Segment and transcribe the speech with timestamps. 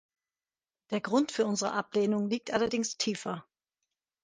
[0.89, 3.45] Der Grund für unsere Ablehnung liegt allerdings tiefer.